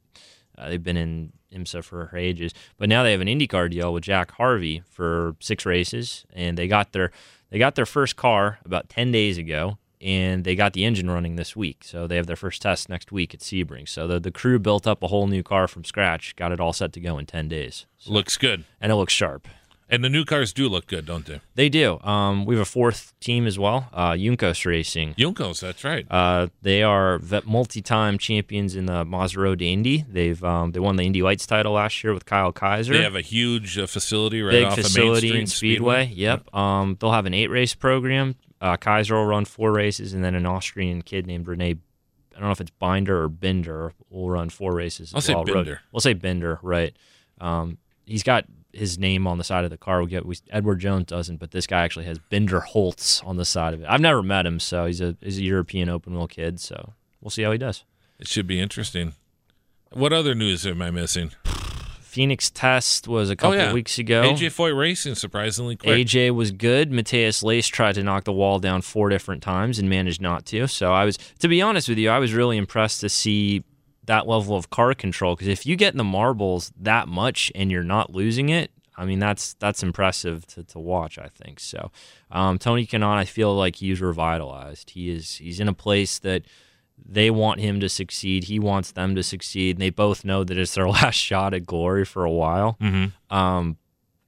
[0.56, 4.04] uh, they've been in IMSA for ages, but now they have an IndyCar deal with
[4.04, 7.10] Jack Harvey for six races, and they got their
[7.50, 9.78] they got their first car about ten days ago.
[10.00, 13.10] And they got the engine running this week, so they have their first test next
[13.10, 13.88] week at Sebring.
[13.88, 16.74] So the, the crew built up a whole new car from scratch, got it all
[16.74, 17.86] set to go in ten days.
[17.96, 18.64] So- looks good.
[18.82, 19.48] and it looks sharp.
[19.88, 21.40] And the new cars do look good, don't they?
[21.54, 22.00] They do.
[22.00, 25.14] Um, we have a fourth team as well, uh, Juncos Racing.
[25.14, 26.06] Juncos, that's right.
[26.10, 29.04] Uh, they are multi-time champions in the
[29.56, 30.04] to Indy.
[30.08, 32.94] They've um, they won the Indy Lights title last year with Kyle Kaiser.
[32.94, 36.06] They have a huge uh, facility right big off facility of Main and Street Speedway.
[36.14, 36.54] Yep.
[36.54, 38.36] Um, they'll have an eight-race program.
[38.60, 41.76] Uh, Kaiser will run four races, and then an Austrian kid named Rene
[42.34, 45.12] I don't know if it's Binder or Binder will run four races.
[45.14, 45.44] I'll as say well.
[45.44, 46.92] Road- We'll say Binder, right?
[47.40, 50.02] Um, he's got his name on the side of the car.
[50.02, 53.74] We get we, Edward Jones doesn't, but this guy actually has Binderholz on the side
[53.74, 53.86] of it.
[53.88, 56.60] I've never met him, so he's a he's a European open wheel kid.
[56.60, 57.84] So we'll see how he does.
[58.18, 59.14] It should be interesting.
[59.92, 61.30] What other news am I missing?
[62.14, 63.72] Phoenix test was a oh, couple oh, yeah.
[63.72, 64.22] weeks ago.
[64.22, 66.06] AJ Foyt Racing, surprisingly quick.
[66.06, 66.92] AJ was good.
[66.92, 70.68] Matheus Leist tried to knock the wall down four different times and managed not to.
[70.68, 73.64] So I was, to be honest with you, I was really impressed to see
[74.06, 75.34] that level of car control.
[75.34, 79.04] Because if you get in the marbles that much and you're not losing it, I
[79.04, 81.18] mean that's that's impressive to, to watch.
[81.18, 81.90] I think so.
[82.30, 84.90] Um, Tony Kanaan, I feel like he's revitalized.
[84.90, 86.42] He is he's in a place that
[87.06, 88.44] they want him to succeed.
[88.44, 89.76] He wants them to succeed.
[89.76, 92.76] And they both know that it's their last shot at glory for a while.
[92.80, 93.36] Mm-hmm.
[93.36, 93.76] Um,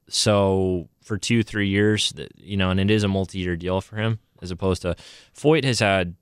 [0.09, 3.97] so for two, three years, th- you know, and it is a multi-year deal for
[3.97, 4.97] him, as opposed to
[5.35, 6.15] Foyt has had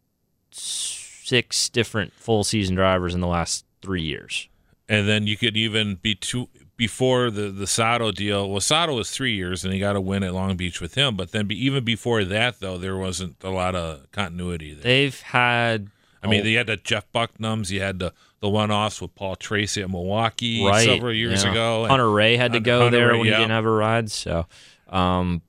[1.25, 4.49] six different full season drivers in the last three years.
[4.89, 8.51] And then you could even be two before the the Sato deal.
[8.51, 11.17] Well, Sato was three years, and he got a win at Long Beach with him.
[11.17, 14.83] But then, be, even before that, though, there wasn't a lot of continuity there.
[14.83, 15.89] They've had,
[16.23, 19.15] I mean, oh, you had the Jeff Bucknums, you had the the one offs with
[19.15, 21.51] Paul Tracy at Milwaukee right several years yeah.
[21.51, 21.87] ago.
[21.87, 23.33] Hunter-Reay had to go Hunter there Ray, when yeah.
[23.37, 24.11] he didn't have a ride.
[24.11, 24.47] So,
[24.91, 25.41] um,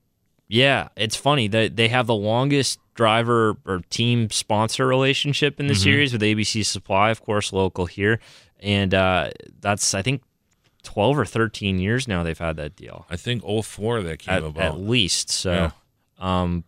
[0.47, 5.73] yeah, it's funny that they have the longest driver or team sponsor relationship in the
[5.73, 5.83] Mm-hmm.
[5.83, 8.19] series with ABC Supply, of course, local here,
[8.59, 10.21] and uh, that's I think
[10.83, 14.33] twelve or thirteen years now they've had that deal I think all 04 that came
[14.35, 14.63] at, about.
[14.63, 15.29] at least.
[15.31, 15.71] So, Yeah.
[16.19, 16.63] um,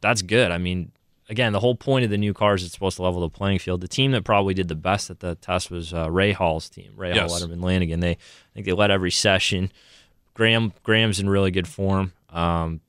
[0.00, 0.50] that's good.
[0.50, 0.90] I mean.
[1.30, 3.58] Again, the whole point of the new cars is it's supposed to level the playing
[3.58, 3.80] field.
[3.80, 7.14] The team that probably did the best at the test was uh, Rahal's team, Ray
[7.14, 7.30] Yes.
[7.30, 8.00] Hall, Letterman, Lanigan.
[8.00, 8.16] They, I
[8.52, 9.72] think they led every session.
[10.34, 12.12] Graham Graham's in really good form.
[12.28, 12.82] Um,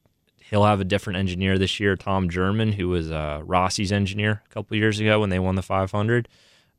[0.50, 4.54] he'll have a different engineer this year, Tom German, who was uh, Rossi's engineer a
[4.54, 6.28] couple years ago when they won the 500.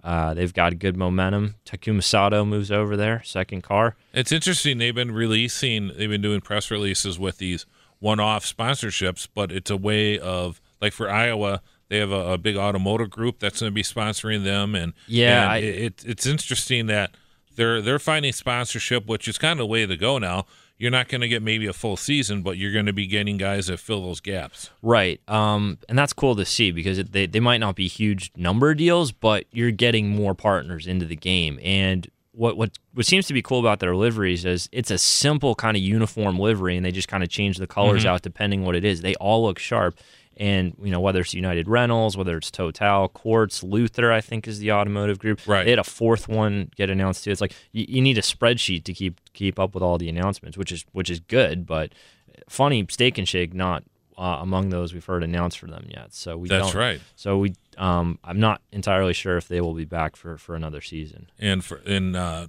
[0.04, 1.56] Uh, they've got good momentum.
[1.64, 3.96] Takuma Sato moves over there, second car.
[4.12, 4.78] It's interesting.
[4.78, 7.66] They've been releasing, they've been doing press releases with these
[7.98, 12.38] one off sponsorships, but it's a way of, like for Iowa, they have a, a
[12.38, 14.74] big automotive group that's going to be sponsoring them.
[14.76, 17.16] And Yeah, and I- it, it, it's interesting that
[17.56, 20.46] they're they're finding sponsorship, which is kind of the way to go now.
[20.78, 23.38] You're not going to get maybe a full season, but you're going to be getting
[23.38, 24.70] guys that fill those gaps.
[24.82, 25.20] Right.
[25.26, 28.74] Um, and that's cool to see because it, they, they might not be huge number
[28.74, 31.58] deals, but you're getting more partners into the game.
[31.62, 35.54] And what, what, what seems to be cool about their liveries is it's a simple
[35.54, 38.76] kind of uniform livery, and they just kind of change the colors out depending what
[38.76, 39.00] it is.
[39.00, 39.98] They all look sharp.
[40.38, 44.58] And, you know, whether it's United Rentals, whether it's Total, Quartz, Luther, I think is
[44.58, 45.40] the automotive group.
[45.46, 45.64] Right.
[45.64, 47.30] They had a fourth one get announced too.
[47.30, 50.58] It's like you, you need a spreadsheet to keep keep up with all the announcements,
[50.58, 51.92] which is which is good, but
[52.48, 53.82] funny steak and shake not
[54.18, 56.14] uh, among those we've heard announced for them yet.
[56.14, 57.00] So we That's right.
[57.16, 60.80] So we um, I'm not entirely sure if they will be back for, for another
[60.80, 61.30] season.
[61.38, 62.46] and for in uh,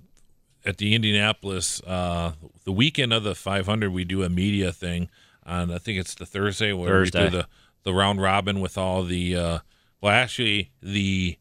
[0.66, 5.10] at the Indianapolis uh, the weekend of the 500 we do a media thing
[5.46, 7.24] on I think it's the Thursday where Thursday.
[7.24, 7.48] we do the
[7.88, 9.60] the round robin with all the uh,
[10.02, 11.38] well actually the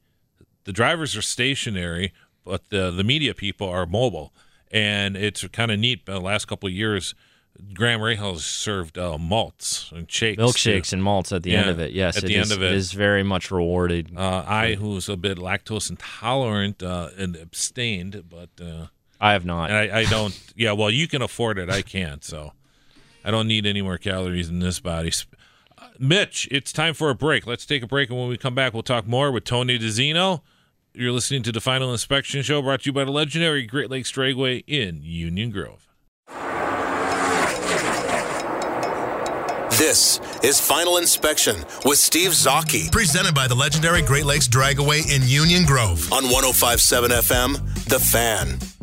[0.64, 2.12] the drivers are stationary
[2.44, 4.32] but the the media people are mobile,
[4.70, 6.06] and it's kind of neat.
[6.06, 7.12] The last couple of years,
[7.74, 11.90] Graham Rahal served uh, malts and shakes, Milkshakes and malts at the end of it.
[11.92, 12.70] Yes, at it the is- end of it.
[12.72, 14.12] it is very much rewarded.
[14.16, 18.86] Uh, I, who's a bit lactose intolerant uh, and abstained, but uh,
[19.20, 19.70] I have not.
[19.70, 20.38] and I, I don't.
[20.54, 21.68] Yeah, well, you can afford it.
[21.68, 22.52] I can't, so
[23.24, 25.10] I don't need any more calories in this body.
[25.76, 27.46] Sp- uh, Mitch, it's time for a break.
[27.46, 30.40] Let's take a break, and when we come back, we'll talk more with Tony DiZinno.
[30.94, 34.10] You're listening to the Final Inspection Show, brought to you by the legendary Great Lakes
[34.10, 35.86] Dragway in Union Grove.
[39.78, 42.90] This is Final Inspection with Steve Zocchi.
[42.90, 48.75] Presented by the legendary Great Lakes Dragaway in Union Grove on 1057 FM, The Fan.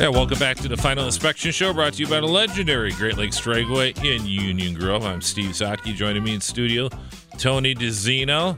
[0.00, 3.18] Yeah, welcome back to the Final Inspection Show, brought to you by the legendary Great
[3.18, 5.04] Lakes Dragway in Union Grove.
[5.04, 6.88] I'm Steve Zocchi, joining me in studio,
[7.36, 8.56] Tony DiZinno.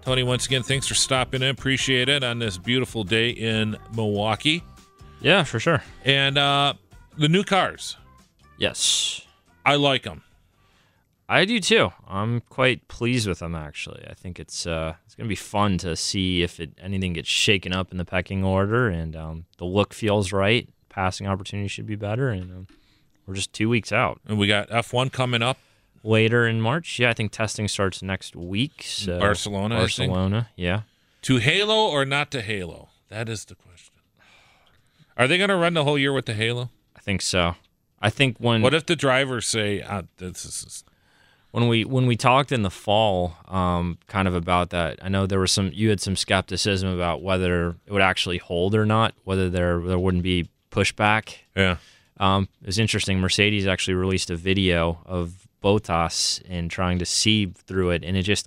[0.00, 1.50] Tony, once again, thanks for stopping in.
[1.50, 4.64] Appreciate it on this beautiful day in Milwaukee.
[5.20, 5.82] yeah, for sure.
[6.06, 6.72] And uh,
[7.18, 7.98] the new cars,
[8.56, 9.20] Yes,
[9.66, 10.22] I like them.
[11.30, 11.92] I do too.
[12.08, 14.04] I'm quite pleased with them actually.
[14.10, 17.72] I think it's uh, it's gonna be fun to see if it, anything gets shaken
[17.72, 20.68] up in the pecking order, and um, the look feels right.
[20.88, 22.66] Passing opportunity should be better, and um,
[23.26, 24.20] we're just two weeks out.
[24.26, 25.58] And we got F1 coming up.
[26.02, 28.82] Later in March, yeah, I think testing starts next week.
[28.84, 30.10] So Barcelona, I think.
[30.10, 30.82] Barcelona, yeah.
[31.22, 32.88] To Halo or not to Halo?
[33.08, 33.94] That is the question.
[35.16, 36.70] Are they going to run the whole year with the Halo?
[36.96, 37.56] I think so.
[38.00, 40.84] I think when What if the drivers say, ah, this is
[41.52, 44.98] when we when we talked in the fall, um, kind of about that.
[45.02, 48.74] I know there was some you had some skepticism about whether it would actually hold
[48.74, 51.36] or not, whether there there wouldn't be pushback.
[51.56, 51.76] yeah.
[52.18, 53.18] Um, it was interesting.
[53.18, 58.22] Mercedes actually released a video of Bottas and trying to see through it, and it
[58.24, 58.46] just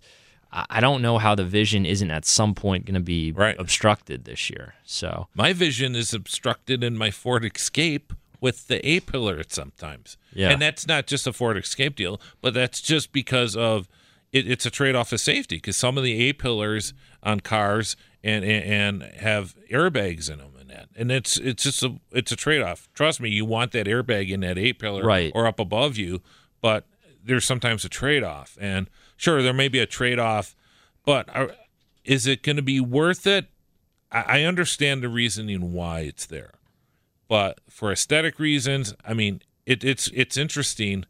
[0.51, 3.55] I I don't know how the vision isn't at some point going to be Right.
[3.59, 4.75] obstructed this year.
[4.85, 10.17] So My vision is obstructed in my Ford Escape with the A pillar at sometimes.
[10.33, 10.49] Yeah.
[10.51, 13.87] And that's not just a Ford Escape deal, but that's just because of
[14.33, 17.95] it, it's a trade off of safety because some of the A pillars on cars
[18.21, 20.89] and, and and have airbags in them and that.
[20.95, 22.89] And it's it's just a it's a trade off.
[22.93, 25.31] Trust me, you want that airbag in that A pillar Right.
[25.33, 26.21] or up above you,
[26.61, 26.85] but
[27.23, 28.57] there's sometimes a trade off.
[28.59, 30.53] And sure, there may be a trade off,
[31.05, 31.51] but are,
[32.03, 33.45] is it going to be worth it?
[34.11, 36.51] I, I understand the reasoning why it's there,
[37.33, 41.05] but for aesthetic reasons, I mean, it, it's it's interesting.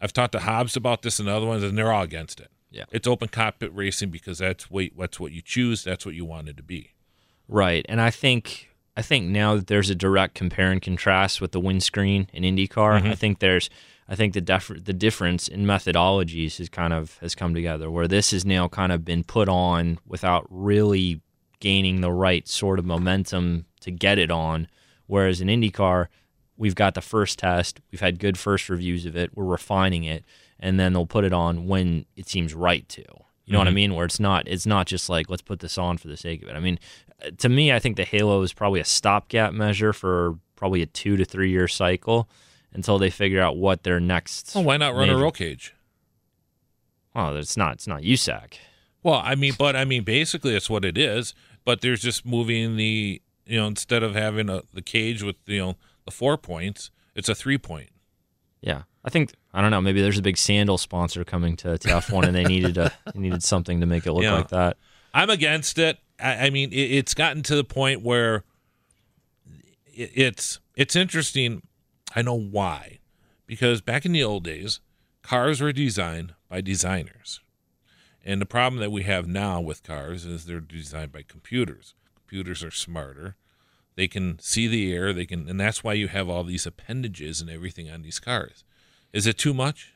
[0.00, 2.50] I've talked to Hobbs about this and other ones, and they're all against it.
[2.70, 2.84] Yeah.
[2.90, 5.84] it's open cockpit racing because that's what that's what you choose.
[5.84, 6.94] That's what you wanted to be.
[7.48, 11.52] Right, and I think I think now that there's a direct compare and contrast with
[11.52, 13.12] the windscreen in IndyCar, I mm-hmm.
[13.12, 13.68] think there's
[14.08, 18.08] I think the def- the difference in methodologies has kind of has come together where
[18.08, 21.20] this has now kind of been put on without really
[21.60, 24.66] gaining the right sort of momentum to get it on,
[25.08, 26.06] whereas in IndyCar
[26.56, 30.24] we've got the first test, we've had good first reviews of it, we're refining it,
[30.60, 33.04] and then they'll put it on when it seems right to.
[33.44, 33.76] You know what I mm-hmm.
[33.76, 33.94] mean?
[33.94, 36.48] Where it's not it's not just like let's put this on for the sake of
[36.50, 36.54] it.
[36.54, 36.78] I mean,
[37.38, 41.16] to me, I think the Halo is probably a stopgap measure for probably a two
[41.16, 42.28] to three year cycle
[42.74, 44.54] until they figure out what their next.
[44.54, 45.74] Well, why not run a roll cage?
[47.14, 47.74] Well, it's not.
[47.74, 48.58] It's not USAC.
[49.02, 51.34] Well, I mean, but I mean, basically, that's what it is.
[51.64, 55.58] But there's just moving the you know instead of having a the cage with you
[55.58, 57.90] know the four points, it's a three point.
[58.60, 59.80] Yeah, I think I don't know.
[59.80, 63.20] Maybe there's a big sandal sponsor coming to, to F1, and they needed a they
[63.20, 64.34] needed something to make it look Yeah.
[64.34, 64.76] like that.
[65.14, 65.98] I'm against it.
[66.20, 68.44] I, I mean, it, it's gotten to the point where
[69.86, 71.62] it, it's it's interesting.
[72.14, 72.98] I know why,
[73.46, 74.80] because back in the old days,
[75.22, 77.40] cars were designed by designers,
[78.24, 81.94] and the problem that we have now with cars is they're designed by computers.
[82.28, 83.36] Computers are smarter.
[83.96, 85.14] They can see the air.
[85.14, 88.64] They can, and that's why you have all these appendages and everything on these cars.
[89.14, 89.94] Is it too much?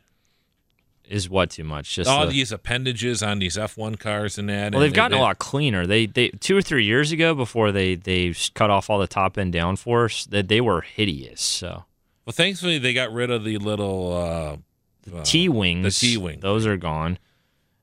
[1.06, 1.94] Is what too much?
[1.94, 4.72] Just all the- these appendages on these F1 cars and that.
[4.72, 5.86] Well, and they've gotten they- a lot cleaner.
[5.86, 9.36] They they two or three years ago, before they they cut off all the top
[9.36, 11.42] end downforce, that they were hideous.
[11.42, 11.84] So
[12.24, 14.12] Well, thankfully they got rid of the little.
[14.16, 16.40] Uh, uh, T wings, the T-wing.
[16.40, 17.18] those are gone.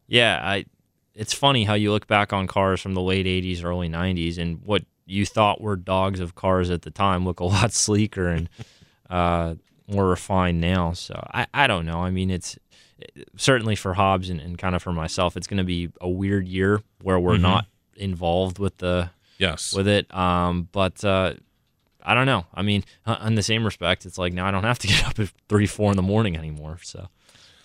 [0.07, 0.65] Yeah, I.
[1.19, 4.62] It's funny how you look back on cars from the late '80s, early '90s, and
[4.63, 8.47] what you thought were dogs of cars at the time look a lot sleeker and
[9.10, 9.55] uh,
[9.91, 10.93] more refined now.
[10.93, 11.99] So I, I don't know.
[11.99, 12.58] I mean, it's
[13.36, 16.47] certainly for Hobbs and, and kind of for myself, it's going to be a weird
[16.47, 17.41] year where we're Mhm.
[17.41, 19.73] not involved with the yes.
[19.73, 20.13] with it.
[20.15, 21.34] Um, but uh,
[22.03, 22.45] I don't know.
[22.53, 25.05] I mean, uh, in the same respect, it's like now I don't have to get
[25.05, 26.79] up at three, four in the morning anymore.
[26.84, 27.10] So,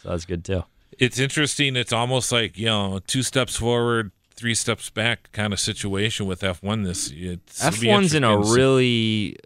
[0.03, 0.65] so that's good too.
[0.99, 1.77] It's interesting.
[1.77, 6.41] It's almost like you know, two steps forward, three steps back kind of situation with
[6.41, 7.11] F1 this.
[7.15, 8.57] It's F1's in a interesting to see.
[8.57, 9.37] really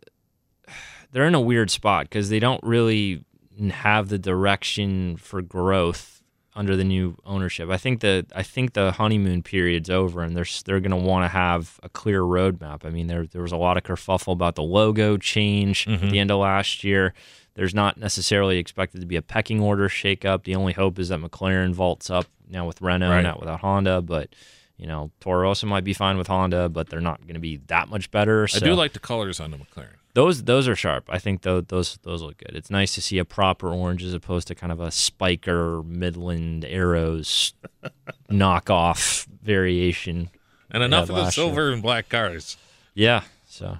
[1.13, 3.25] they're in a weird spot because they don't really
[3.71, 6.23] have the direction for growth
[6.55, 7.71] under the new ownership.
[7.71, 11.25] I think the I think the honeymoon period's over, and they're they're going to want
[11.25, 12.85] to have a clear roadmap.
[12.85, 16.11] I mean, there there was a lot of kerfuffle about the logo change at mm-hmm.
[16.11, 17.15] the end of last year.
[17.59, 20.45] There's not necessarily expected to be a pecking order shakeup.
[20.45, 23.23] The only hope is that McLaren vaults up now with Renault, Right.
[23.23, 24.01] not without Honda.
[24.01, 24.29] But
[24.77, 27.57] you know, Toro Rosso might be fine with Honda, but they're not going to be
[27.67, 28.47] that much better.
[28.55, 29.97] I do like the colors on the McLaren.
[30.15, 31.09] those those are sharp.
[31.11, 32.55] I think those those those look good.
[32.55, 36.65] It's nice to see a proper orange as opposed to kind of a Spyker Midland
[36.65, 37.55] arrows
[38.31, 40.31] knockoff variation.
[40.71, 41.47] And enough of the last year.
[41.47, 42.57] silver and black cars.
[42.95, 43.23] Yeah.
[43.47, 43.79] So,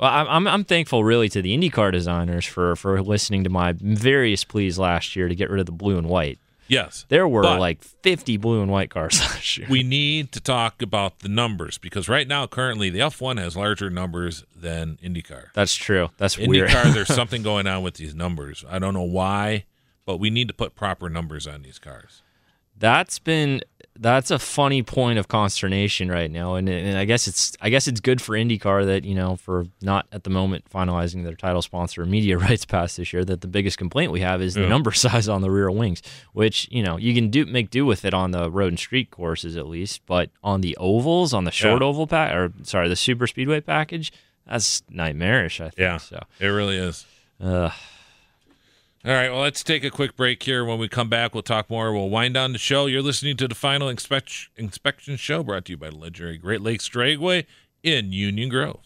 [0.00, 3.74] well, I'm I'm, I'm thankful really to the IndyCar designers for for listening to my
[3.76, 6.38] various pleas last year to get rid of the blue and white.
[6.70, 7.04] Yes.
[7.08, 9.66] There were like 50 blue and white cars last year.
[9.68, 13.90] we need to talk about the numbers because right now, currently, the F1 has larger
[13.90, 15.46] numbers than IndyCar.
[15.52, 16.10] That's true.
[16.16, 16.70] That's weird.
[16.70, 18.64] IndyCar, there's something going on with these numbers.
[18.68, 19.64] I don't know why,
[20.06, 22.22] but we need to put proper numbers on these cars.
[22.78, 23.62] That's been
[24.00, 27.86] that's a funny point of consternation right now, and, and I guess it's I guess
[27.86, 31.60] it's good for IndyCar that you know for not at the moment finalizing their title
[31.62, 34.90] sponsor media rights pass this year that the biggest complaint we have is the number
[35.04, 38.14] size on the rear wings, which you know you can do make do with it
[38.14, 41.82] on the road and street courses at least, but on the ovals on the short
[41.82, 41.88] Yeah.
[41.88, 44.12] oval pack or sorry the super speedway package
[44.46, 45.60] that's nightmarish.
[45.60, 46.20] I think Yeah, so.
[46.40, 47.06] it really is.
[47.40, 47.70] Uh,
[49.02, 50.62] All right, well, let's take a quick break here.
[50.62, 51.90] When we come back, we'll talk more.
[51.92, 52.84] We'll wind down the show.
[52.84, 56.60] You're listening to the final inspect- inspection show brought to you by the legendary Great
[56.60, 57.46] Lakes Dragway
[57.82, 58.80] in Union Grove.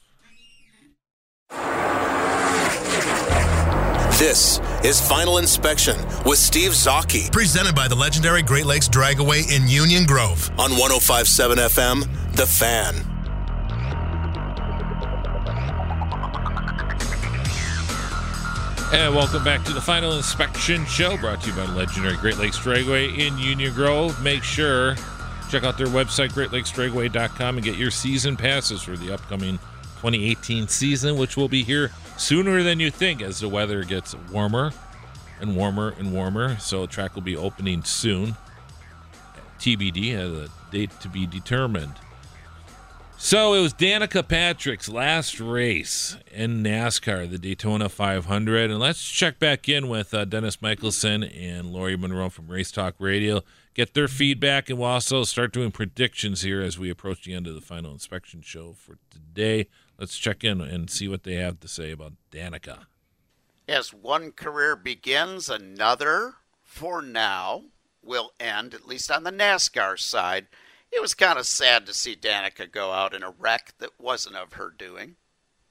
[4.18, 7.33] This is Final Inspection with Steve Zocchi.
[7.33, 13.13] Presented by the legendary Great Lakes Dragway in Union Grove on 1057 FM, The Fan.
[18.92, 22.59] And welcome back to the final inspection show brought to you by legendary Great Lakes
[22.59, 24.23] Dragway in Union Grove.
[24.23, 24.94] Make sure
[25.51, 29.59] check out their website greatlakesdragway.com and get your season passes for the upcoming
[29.97, 34.73] 2018 season, which will be here sooner than you think as the weather gets warmer
[35.40, 36.57] and warmer and warmer.
[36.59, 38.37] So the track will be opening soon.
[39.59, 41.94] TBD has a date to be determined.
[43.16, 48.70] So it was Danica Patrick's last race in NASCAR, the Daytona 500.
[48.70, 52.96] And let's check back in with uh, Dennis Michelson and Lori Monroe from Race Talk
[52.98, 57.33] Radio, get their feedback, and we'll also start doing predictions here as we approach the
[57.33, 59.68] end of the final inspection show for today.
[59.98, 62.87] Let's check in and see what they have to say about Danica.
[63.66, 67.62] As one career begins, another, for now,
[68.03, 70.48] will end, at least on the NASCAR side.
[70.94, 74.37] It was kind of sad to see Danica go out in a wreck that wasn't
[74.37, 75.16] of her doing.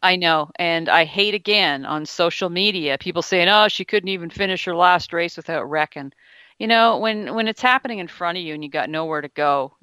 [0.02, 4.30] I know, and I hate again on social media people saying, "Oh, she couldn't even
[4.30, 6.12] finish her last race without wrecking."
[6.60, 9.30] You know, when when it's happening in front of you and you got nowhere to
[9.30, 9.74] go,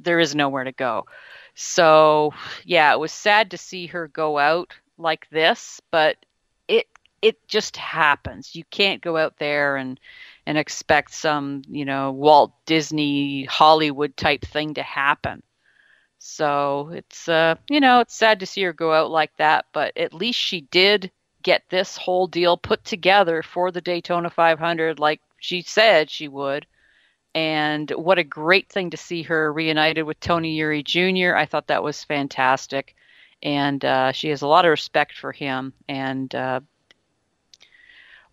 [0.00, 1.06] there is nowhere to go.
[1.54, 2.34] So,
[2.64, 6.16] yeah, it was sad to see her go out like this, but
[6.68, 6.88] it
[7.22, 8.56] it just happens.
[8.56, 10.00] You can't go out there and
[10.50, 15.44] and expect some, you know, Walt Disney Hollywood type thing to happen.
[16.18, 19.96] So it's uh you know it's sad to see her go out like that, but
[19.96, 21.12] at least she did
[21.44, 26.66] get this whole deal put together for the Daytona 500, like she said she would.
[27.32, 31.36] And what a great thing to see her reunited with Tony Eury Jr.
[31.36, 32.96] I thought that was fantastic,
[33.40, 35.74] and uh, she has a lot of respect for him.
[35.88, 36.58] And uh,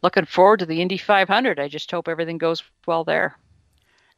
[0.01, 1.60] looking forward to the Indy 500.
[1.60, 3.38] I just hope everything goes well there.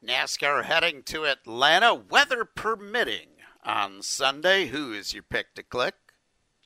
[0.05, 3.27] NASCAR heading to Atlanta, weather permitting,
[3.63, 4.67] on Sunday.
[4.67, 5.95] Who is your pick to click?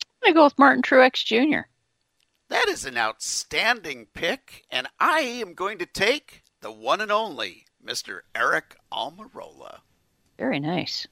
[0.01, 1.67] I'm gonna go with Martin Truex Jr.
[2.49, 7.65] That is an outstanding pick, and I am going to take the one and only
[7.83, 8.19] Mr.
[8.35, 9.79] Eric Almirola.
[10.37, 11.07] Very nice.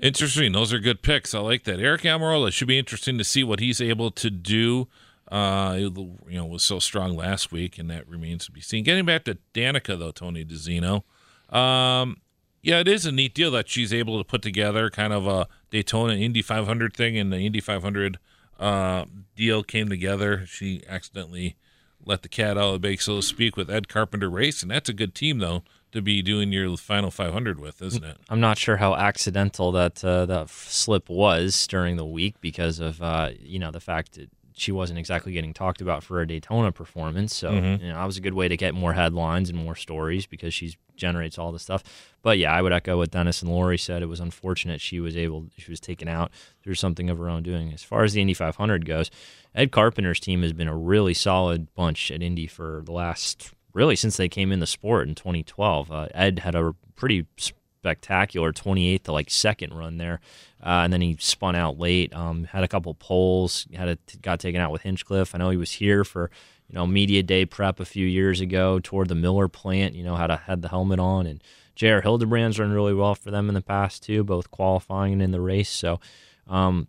[0.00, 0.52] Interesting.
[0.52, 1.34] Those are good picks.
[1.34, 1.80] I like that.
[1.80, 4.88] Eric Almirola should be interesting to see what he's able to do.
[5.30, 8.84] Uh, you know, was so strong last week, and that remains to be seen.
[8.84, 11.02] Getting back to Danica, though, Tony DiZinno.
[11.54, 12.18] Um,
[12.62, 15.48] yeah, it is a neat deal that she's able to put together kind of a
[15.70, 18.18] Daytona Indy 500 thing, and the Indy 500
[18.58, 19.04] uh,
[19.34, 20.46] deal came together.
[20.46, 21.56] She accidentally
[22.04, 24.70] let the cat out of the bag, so to speak, with Ed Carpenter Race, and
[24.70, 28.16] that's a good team, though, to be doing your final 500 with, isn't it?
[28.28, 33.02] I'm not sure how accidental that uh, that slip was during the week because of
[33.02, 36.72] uh, you know the fact that she wasn't exactly getting talked about for a Daytona
[36.72, 37.34] performance.
[37.34, 37.80] So Mhm.
[37.82, 40.54] you know, that was a good way to get more headlines and more stories because
[40.54, 41.82] she generates all the stuff.
[42.22, 44.02] But yeah, I would echo what Dennis and Lori said.
[44.02, 46.32] It was unfortunate she was able she was taken out
[46.62, 47.70] through something of her own doing.
[47.72, 49.10] As far as the Indy 500 goes,
[49.54, 53.94] Ed Carpenter's team has been a really solid bunch at Indy for the last really
[53.94, 55.92] since they came in the sport in 2012.
[55.92, 57.26] Uh, Ed had a pretty
[57.86, 60.20] spectacular 28th to like second run there,
[60.60, 62.12] uh, and then he spun out late.
[62.12, 65.34] Um, had a couple poles, had a, got taken out with Hinchcliffe.
[65.34, 66.28] I know he was here for
[66.68, 69.94] you know media day prep a few years ago toward the Miller plant.
[69.94, 71.40] You know had a, had the helmet on, and
[71.76, 72.00] J.R.
[72.00, 75.40] Hildebrand's run really well for them in the past too, both qualifying and in the
[75.40, 75.70] race.
[75.70, 76.00] So.
[76.48, 76.86] Um,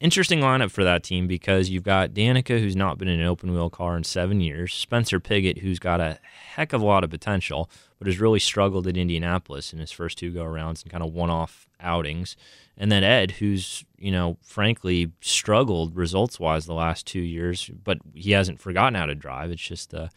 [0.00, 3.52] interesting lineup for that team because you've got Danica, who's not been in an open
[3.52, 6.18] wheel car in seven years, Spencer Pigot, who's got a
[6.54, 10.18] heck of a lot of potential, but has really struggled at Indianapolis in his first
[10.18, 12.36] two go rounds and kind of one off outings.
[12.76, 17.98] And then Ed, who's, you know, frankly struggled results wise the last two years, but
[18.14, 19.50] he hasn't forgotten how to drive.
[19.50, 20.08] It's just, uh,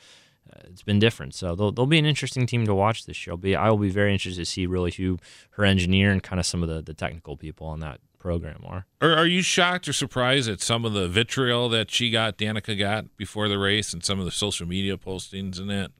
[0.65, 1.33] it's been different.
[1.33, 3.33] So they'll, they'll be an interesting team to watch this year.
[3.33, 5.17] I'll be, I will be very interested to see really who
[5.51, 8.85] her engineer and kind of some of the, the technical people on that program are.
[9.01, 12.77] Are, are you shocked or surprised at some of the vitriol that she got, Danica
[12.77, 15.91] got before the race, and some of the social media postings and that?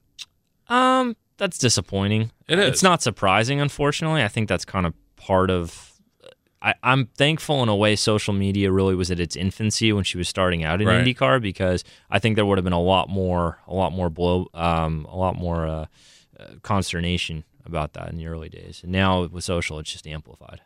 [0.74, 2.32] Um, that's disappointing.
[2.48, 2.68] It is.
[2.70, 4.24] It's not surprising, unfortunately.
[4.24, 5.88] I think that's kind of part of.
[6.62, 7.96] I, I'm thankful in a way.
[7.96, 11.04] Social media really was at its infancy when she was starting out in Right.
[11.04, 14.48] IndyCar because I think there would have been a lot more, a lot more blow,
[14.54, 15.86] um, a lot more uh,
[16.40, 18.82] uh, consternation about that in the early days.
[18.84, 20.62] And now with social, it's just amplified.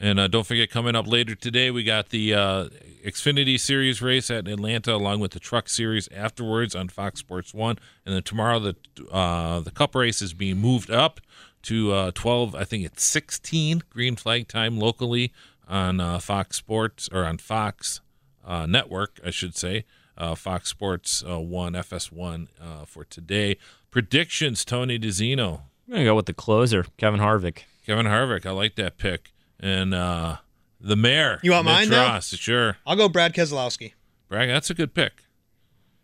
[0.00, 2.68] And uh, don't forget, coming up later today, we got the uh,
[3.04, 7.78] Xfinity Series race at Atlanta, along with the Truck Series afterwards on Fox Sports One.
[8.06, 8.76] And then tomorrow, the
[9.10, 11.20] uh, the Cup race is being moved up
[11.62, 12.54] to uh, twelve.
[12.54, 15.32] I think it's sixteen green flag time locally
[15.68, 18.00] on uh, Fox Sports or on Fox
[18.46, 19.84] uh, Network, I should say.
[20.16, 23.56] Uh, Fox Sports uh, One, FS1 uh, for today.
[23.90, 27.62] Predictions: Tony DiZinno, I'm gonna go with the closer, Kevin Harvick.
[27.84, 28.46] Kevin Harvick.
[28.46, 29.32] I like that pick.
[29.60, 30.36] And uh,
[30.80, 31.40] the mayor.
[31.42, 32.12] You want Mitch mine now?
[32.14, 32.76] Ross, Sure.
[32.86, 33.92] I'll go Brad Keselowski.
[34.28, 35.22] Brad, that's a good pick.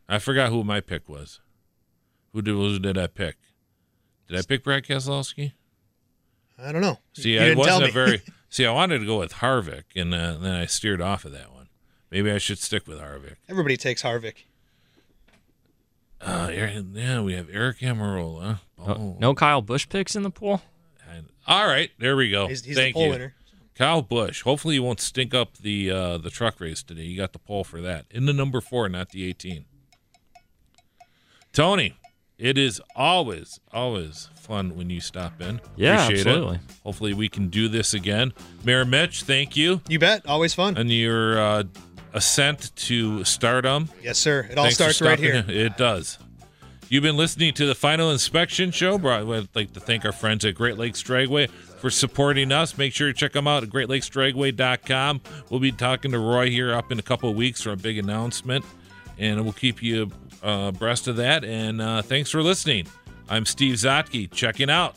[0.08, 1.40] I forgot who my pick was.
[2.32, 3.36] Who did, who did I pick?
[4.28, 5.52] Did I pick Brad Keselowski?
[6.58, 6.98] I don't know.
[7.12, 7.92] See, You I didn't tell wasn't a me.
[7.92, 8.22] very.
[8.48, 11.52] see, I wanted to go with Harvick, and uh, then I steered off of that
[11.52, 11.68] one.
[12.10, 13.36] Maybe I should stick with Harvick.
[13.48, 14.44] Everybody takes Harvick.
[16.20, 18.42] Uh, Eric- yeah, we have Eric Almirola.
[18.78, 20.62] No, Oh, no Kyle Busch picks in the pool.
[21.10, 22.48] and- all right, there we go.
[22.48, 23.10] He's, he's Thank the pole you.
[23.12, 23.34] winner.
[23.74, 24.42] Kyle Busch.
[24.42, 27.02] Hopefully, he won't stink up the uh, the truck race today.
[27.02, 29.64] You got the pole for that in the number four, not the eighteen.
[31.52, 31.96] Tony,
[32.38, 35.60] it is always always fun when you stop in.
[35.76, 36.56] Yeah, Appreciate absolutely.
[36.56, 36.60] It.
[36.82, 38.32] Hopefully, we can do this again.
[38.64, 40.26] Mayor Mitch, thank you, You bet.
[40.26, 40.76] Always fun.
[40.76, 41.62] and your uh,
[42.12, 43.88] ascent to stardom.
[44.02, 44.46] yes, sir.
[44.50, 45.34] It all Thanks starts right here.
[45.36, 45.50] in.
[45.50, 46.18] It does.
[46.90, 48.96] You've been listening to the Final Inspection Show.
[49.08, 52.76] I'd like to thank our friends at Great Lakes Dragway for supporting us.
[52.76, 55.20] Make sure you check them out at greatlakesdragway.com.
[55.50, 57.98] We'll be talking to Roy here up in a couple of weeks for a big
[57.98, 58.64] announcement,
[59.18, 60.10] and we'll keep you
[60.42, 61.44] abreast of that.
[61.44, 62.86] And uh, thanks for listening.
[63.28, 64.96] I'm Steve Zocchi, checking out.